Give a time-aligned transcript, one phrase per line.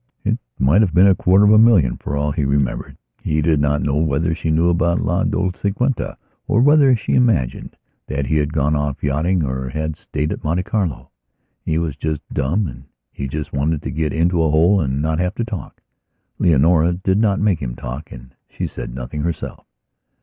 [0.25, 2.97] It might have been a quarter of a million for all he remembered.
[3.21, 7.75] He did not know whether she knew about La Dolciquita or whether she imagined
[8.07, 11.11] that he had gone off yachting or had stayed at Monte Carlo.
[11.63, 15.19] He was just dumb and he just wanted to get into a hole and not
[15.19, 15.79] have to talk.
[16.39, 19.67] Leonora did not make him talk and she said nothing herself.